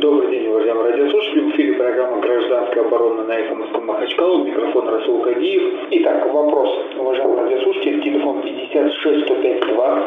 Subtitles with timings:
[0.00, 1.40] Добрый день, уважаемые радиослушатели.
[1.40, 4.42] В эфире программа «Гражданская оборона» на эхо Москвы Махачкала.
[4.44, 5.74] Микрофон Расул Кадиев.
[5.90, 8.00] Итак, вопрос, уважаемые радиослушатели.
[8.00, 10.06] Телефон 56152.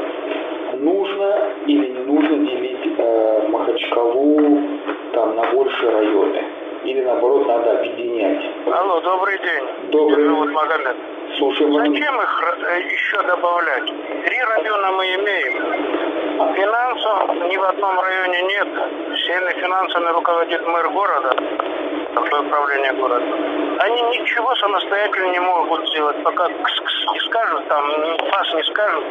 [0.79, 4.61] Нужно или не нужно делить э, Махачкалу
[5.13, 6.43] там, на большие районы?
[6.85, 8.43] Или наоборот надо объединять?
[8.65, 9.91] Алло, добрый день.
[9.91, 10.17] Добрый.
[10.17, 10.95] Меня зовут Магомед.
[11.37, 11.71] Слушаем.
[11.71, 13.93] Зачем их э, еще добавлять?
[14.25, 16.53] Три района мы имеем.
[16.55, 18.67] Финансов ни в одном районе нет.
[19.17, 21.35] Всеми финансами руководит мэр города,
[22.15, 23.25] такое управление города.
[23.79, 27.85] Они ничего самостоятельно не могут сделать, пока не скажут, там,
[28.31, 29.03] фас не скажут.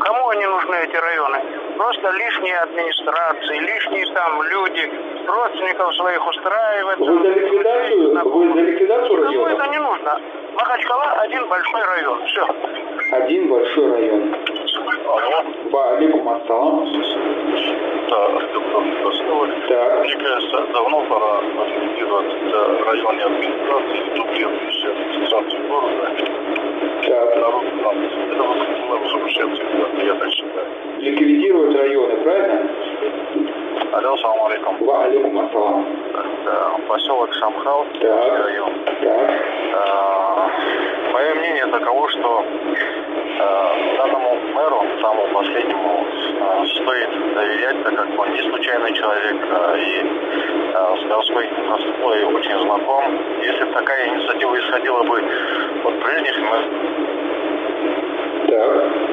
[0.00, 1.38] Кому они нужны, эти районы?
[1.76, 4.90] Просто лишние администрации, лишние там люди,
[5.26, 6.98] родственников своих устраивать.
[6.98, 9.47] Вы за ликвидацию, вы за ликвидацию района?
[9.58, 10.20] Это не нужно?
[10.54, 12.24] Махачкала один большой район.
[12.26, 12.46] Все.
[13.12, 14.34] Один большой район.
[15.06, 15.42] Алло.
[15.70, 16.86] Ва алейкум ассалам.
[18.08, 19.48] Да, Ростов.
[19.68, 20.04] Так.
[20.04, 26.10] Мне кажется, давно пора ликвидировать э, районные администрации, дублирующие администрацию города.
[27.02, 27.36] Так.
[27.36, 30.66] Народ там, это было разрушение, я так считаю.
[30.98, 32.70] Ликвидировать районы, правильно?
[33.92, 34.76] Алло, салам алейкум.
[34.80, 35.86] Ва алейкум ассалам.
[36.88, 38.44] Поселок Самхал, Так.
[38.44, 38.72] район.
[41.68, 48.32] Э, мнение таково, что э, данному мэру, самому последнему, э, стоит доверять, так как он
[48.32, 50.02] не случайный человек э, и
[50.72, 53.04] э, с городской инфраструктурой очень знаком.
[53.42, 55.22] Если бы такая инициатива исходила бы
[55.84, 56.64] от прежних мэров,
[58.48, 59.08] Так.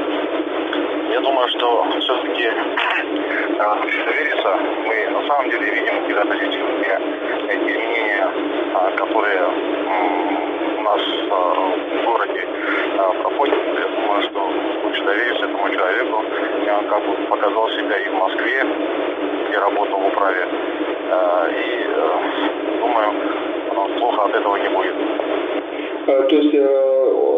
[1.12, 2.52] я думаю, что все-таки
[3.58, 7.00] довериться мы на самом деле видим какие-то позитивные
[7.40, 8.30] изменения,
[8.74, 9.46] а, которые
[10.78, 12.48] у нас а, в городе
[12.98, 13.56] а, проходят.
[13.56, 14.40] Я думаю, что
[14.84, 16.24] лучше довериться этому человеку.
[16.66, 16.75] И Он как бы
[17.30, 18.64] показал себя и в Москве,
[19.50, 20.48] где работал в управе.
[21.12, 23.08] А, И э, думаю,
[23.76, 24.96] он плохо от этого не будет.
[26.08, 27.35] А, то есть э,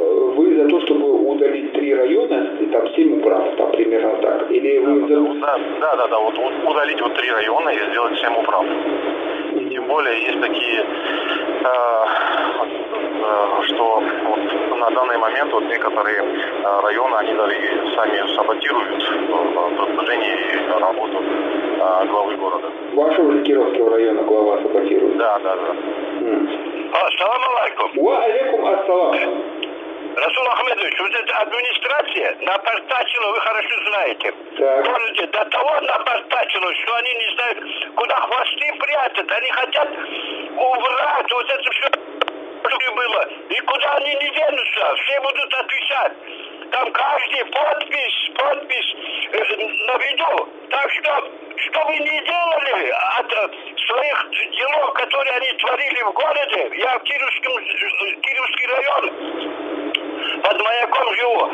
[0.57, 4.51] за то, чтобы удалить три района, и там семь управ, там примерно так?
[4.51, 5.21] Или вы за...
[5.39, 6.35] Да, да, да, да, вот
[6.65, 8.65] удалить вот три района и сделать всем управ.
[9.53, 11.67] И тем более есть такие, э,
[13.23, 17.55] э, что вот на данный момент вот некоторые э, районы, они даже
[17.95, 22.67] сами саботируют э, продвижение и работу э, главы города.
[22.93, 25.17] Вашего же Кировского района глава саботирует?
[25.17, 25.75] Да, да, да.
[26.25, 26.49] М.
[26.93, 28.03] Ассаламу алейкум.
[28.03, 29.56] Ва алейкум ассалам.
[30.17, 34.33] Расул Ахмедович, вот эта администрация напортачила, вы хорошо знаете.
[34.57, 34.85] Так.
[34.85, 39.31] Городе до того напортачила, что они не знают, куда хвосты прятать.
[39.31, 39.89] Они хотят
[40.57, 41.87] убрать вот это все,
[42.67, 43.29] что было.
[43.49, 46.13] И куда они не денутся, все будут отвечать.
[46.71, 48.95] Там каждый подпись, подпись
[49.33, 49.37] э,
[49.85, 50.49] на виду.
[50.71, 52.89] Так что, что вы не делали
[53.19, 53.49] от э,
[53.85, 59.76] своих делов, которые они творили в городе, я в Кировском, э, Кировский район
[60.43, 61.49] под маяком живу.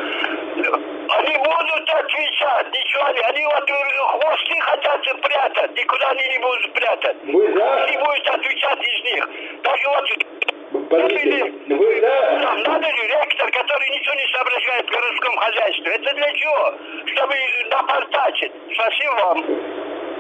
[1.10, 3.20] Они будут отвечать, ничего не.
[3.22, 7.18] Они вот э, хвосты хотят прятать, никуда они не будут прятать.
[7.26, 7.84] Вы за...
[7.84, 9.30] Они будут отвечать из них.
[9.64, 12.40] Даже вот Подождите, вы за...
[12.42, 15.92] нам надо ректор, который ничего не соображает в городском хозяйстве.
[15.96, 16.74] Это для чего?
[17.06, 17.36] Чтобы
[17.72, 18.52] напортачить.
[18.74, 19.46] Спасибо вам.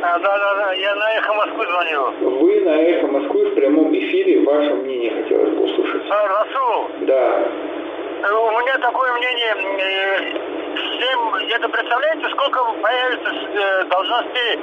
[0.01, 2.11] да, да, да, я на эхо Москвы звонил.
[2.39, 6.09] Вы на Эхо Москвы в прямом эфире, ваше мнение хотелось бы услышать.
[6.09, 7.47] Расул, Да.
[8.23, 10.31] У меня такое мнение, э,
[10.97, 14.59] семь, это представляете, сколько появится э, должностей,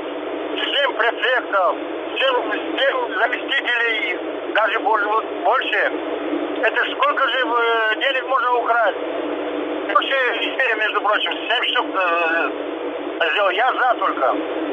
[0.56, 1.76] семь префектов,
[2.18, 4.18] семь, семь заместителей,
[4.54, 5.92] даже больше.
[6.62, 8.98] Это сколько же э, денег можно украсть?
[9.92, 12.50] Вообще, между прочим, семь штук э,
[13.30, 14.69] сделал, я за только.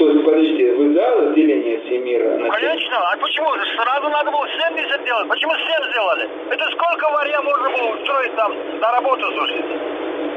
[0.00, 2.48] То есть, подождите, вы за разделение Всемира на?
[2.48, 3.48] Конечно, а почему?
[3.76, 5.28] Сразу надо было 70 делать.
[5.28, 6.26] Почему 7 сделали?
[6.48, 8.50] Это сколько варья можно было устроить там
[8.80, 9.78] на работу, слушайте?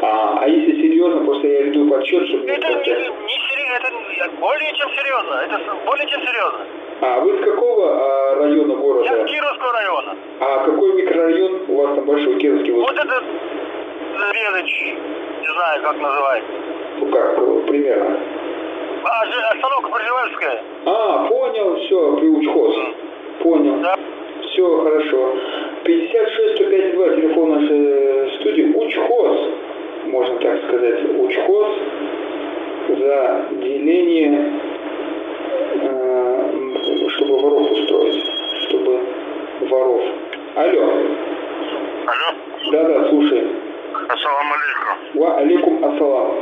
[0.02, 2.44] А, а если серьезно, просто я веду подсчет, чтобы...
[2.50, 3.88] Это не, не серьезно,
[4.20, 5.34] это более чем серьезно.
[5.48, 6.66] Это более чем серьезно.
[7.00, 9.26] А вы с какого а, района Я города?
[9.26, 10.16] с Кировского района.
[10.42, 12.74] А какой микрорайон у вас там большой, Кировский?
[12.74, 13.24] Вот, Вот этот
[14.14, 14.94] Зрелыч,
[15.42, 16.52] не знаю, как называется.
[17.00, 18.20] ну как, примерно.
[19.04, 19.24] А,
[19.54, 20.64] остановка Пржевальская.
[20.86, 22.76] А, понял, все, при учхоз.
[23.40, 23.80] Понял.
[23.82, 23.96] Да.
[24.42, 25.36] Все хорошо.
[25.84, 28.74] 56-105-2, телефон нашей э, студии.
[28.76, 29.38] Учхоз,
[30.06, 31.04] можно так сказать.
[31.20, 31.68] Учхоз
[32.90, 34.54] за деление,
[35.82, 36.52] э,
[37.10, 38.24] чтобы воров устроить.
[38.68, 39.00] Чтобы
[39.70, 40.02] воров.
[40.56, 40.84] Алло.
[42.06, 42.72] Алло.
[42.72, 43.48] Да-да, слушай.
[44.08, 45.22] Ассаламу алейкум.
[45.22, 46.36] Ва алейкум ассалам.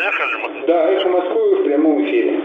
[0.00, 0.64] Эхо же?
[0.66, 2.40] Да, эхо Москвы в прямом эфире.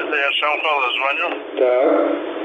[0.00, 1.28] Это я Шамхала звоню.
[1.58, 2.38] Так.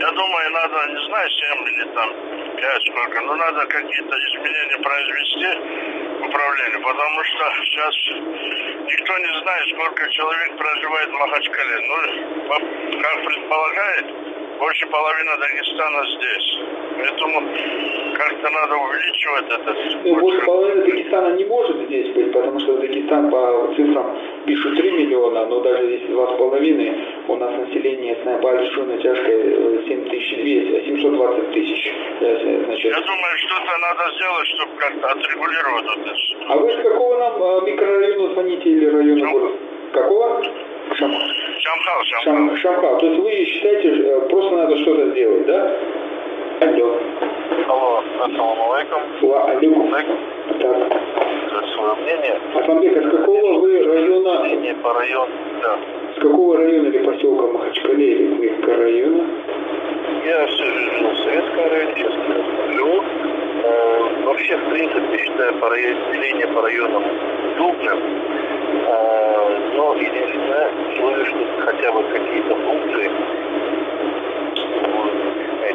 [0.00, 2.08] Я думаю, надо, не знаю, 7 или там
[2.56, 5.50] 5 сколько, но надо какие-то изменения произвести
[6.20, 7.94] в управлении, потому что сейчас
[8.86, 11.76] никто не знает, сколько человек проживает в Махачкале.
[11.88, 14.06] Ну, как предполагает,
[14.62, 16.58] больше половины Дагестана здесь.
[16.98, 17.42] Поэтому
[18.14, 19.76] как-то надо увеличивать этот...
[20.04, 24.16] Ну, больше половины Дагестана не может здесь быть, потому что Дагестан по цифрам
[24.46, 31.52] пишут 3 миллиона, но даже если 2,5, у нас население с большой натяжкой 7200, 720
[31.52, 31.92] тысяч.
[32.20, 32.92] Э, значит.
[32.92, 36.14] Я думаю, что-то надо сделать, чтобы как-то отрегулировать это.
[36.48, 39.56] А вы с какого нам э, микрорайона звоните или района города?
[39.92, 40.42] Какого?
[40.94, 41.41] Шамхал.
[41.62, 42.56] Шамхал, Шамхал.
[42.56, 42.98] Шамхал.
[42.98, 45.76] То есть вы считаете, э, просто надо что-то сделать, да?
[46.62, 46.98] Алло.
[47.68, 49.02] Алло, ассаламу алейкум.
[49.22, 49.94] Ва алейкум.
[50.58, 51.02] Так.
[51.74, 52.40] Свое мнение.
[52.54, 54.42] Асламбек, а с какого вы района?
[54.42, 55.32] Мнение по району,
[55.62, 55.78] да.
[56.16, 59.24] С какого района или поселка Махачкале или микрорайона?
[60.26, 62.12] Я жизнь жил в Советском районе, сейчас
[62.74, 63.02] живу.
[63.62, 65.68] Э, вообще, в принципе, считаю по
[66.12, 67.04] деление по районам
[67.56, 68.00] крупным.
[68.84, 73.10] Э, но условие, что хотя бы какие-то функции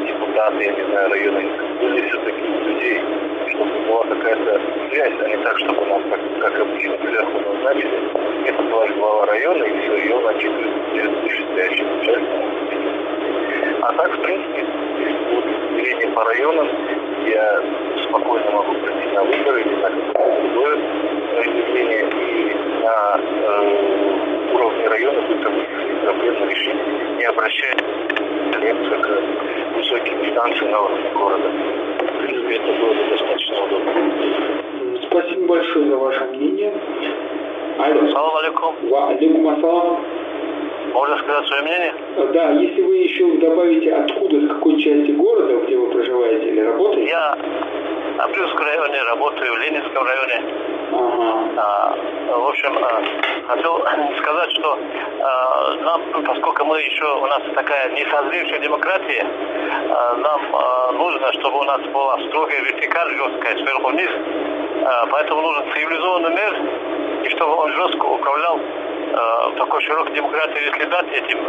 [0.07, 1.49] депутаты, я не знаю, районы,
[1.81, 3.01] были все-таки людей,
[3.49, 7.99] чтобы была какая-то связь, а не так, чтобы нам, как, как обычно, сверху назначили.
[8.45, 12.29] Это ваш глава района, и все, и он отчитывает вышестоящий начальник.
[13.81, 14.65] А так, в принципе,
[14.99, 16.67] если будут деление по районам,
[17.25, 17.61] я
[18.03, 20.77] спокойно могу пройти на выборы или на какое-то другое
[21.45, 25.41] явление, и на э, уровне района будет
[26.03, 27.77] проблемы решить, не обращаясь
[30.11, 31.49] к на уровне города.
[31.49, 33.93] В принципе, это было бы достаточно удобно.
[35.09, 36.73] Спасибо большое за ваше мнение.
[37.79, 38.11] Алло.
[38.11, 38.75] Салам алейкум.
[38.89, 40.05] Ва алейкум ассалам.
[40.93, 41.93] Можно сказать свое мнение?
[42.33, 47.09] Да, если вы еще добавите, откуда, с какой части города, где вы проживаете или работаете?
[47.09, 47.37] Я
[48.17, 50.43] в Апрельском районе работаю, в Ленинском районе.
[50.91, 51.36] Ага.
[52.57, 53.77] Общем, а, хотел
[54.17, 54.79] сказать, что
[55.21, 59.25] а, нам, поскольку мы еще, у нас такая несозревшая демократия,
[59.91, 64.09] а, нам нужно, чтобы у нас была строгая вертикаль жесткая сверху вниз,
[65.11, 68.59] поэтому нужен цивилизованный мир, и чтобы он жестко управлял
[69.57, 71.39] такой широкой демократии, если дать этим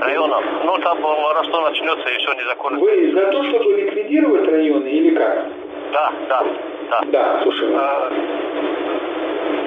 [0.00, 0.44] районам.
[0.64, 2.80] Ну, там воровство начнется, и все незаконно.
[2.80, 5.46] Вы за то, чтобы ликвидировать районы или как?
[5.92, 6.44] Да, да,
[6.90, 7.00] да.
[7.06, 7.74] Да, слушай.
[7.74, 8.10] А,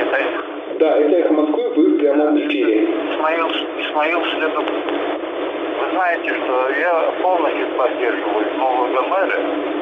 [0.04, 2.86] это да, это «Эхо Москвы», вы в прямом эфире.
[3.12, 3.48] Исмаил,
[3.80, 4.66] Исмаил Следов.
[4.66, 9.40] Вы знаете, что я полностью поддерживаю нового мэра.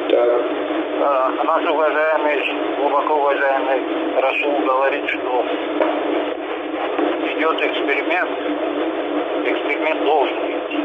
[0.09, 0.41] Так.
[1.03, 5.45] А, наш уважаемый, глубоко уважаемый Расул говорит, что
[7.31, 8.31] идет эксперимент.
[9.45, 10.83] Эксперимент должен идти.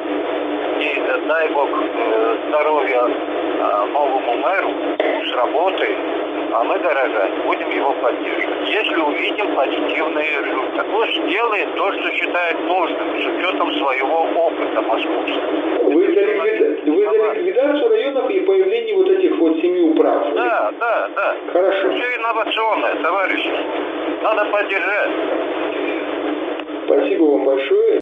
[0.81, 5.97] И дай Бог э, здоровья э, новому мэру с работой,
[6.57, 8.69] а мы, дорогая, будем его поддерживать.
[8.71, 10.91] Если увидим позитивные результаты.
[10.91, 15.91] Пусть делает то, что считает нужным, с учетом своего опыта московского.
[15.91, 16.91] Вы за, ликвида...
[16.91, 20.35] Вы за ликвидацию районов и появление вот этих вот семи управ?
[20.35, 21.37] Да, да, да.
[21.53, 21.91] Хорошо.
[21.91, 23.53] Все инновационное, товарищи.
[24.23, 25.11] Надо поддержать.
[26.87, 27.87] Спасибо вам большое.